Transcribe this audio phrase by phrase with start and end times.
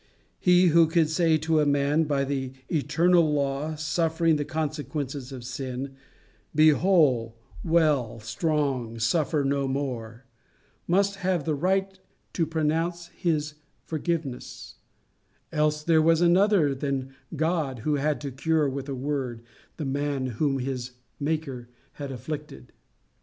[0.39, 5.43] He who could say to a man, by the eternal law suffering the consequences of
[5.43, 5.95] sin:
[6.55, 10.25] "Be whole, well, strong; suffer no more,"
[10.87, 11.99] must have the right
[12.33, 13.53] to pronounce his
[13.85, 14.77] forgiveness;
[15.51, 19.43] else there was another than God who had to cure with a word
[19.77, 22.73] the man whom his Maker had afflicted.